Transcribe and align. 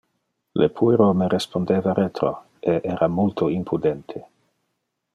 Le 0.61 0.69
puero 0.79 1.09
me 1.19 1.27
respondeva 1.33 1.95
retro, 2.01 2.33
e 2.73 2.81
era 2.95 3.13
multo 3.19 3.51
impudente. 3.61 4.27